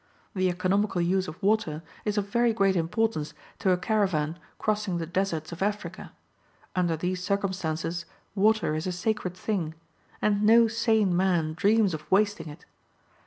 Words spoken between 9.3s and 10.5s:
thing; and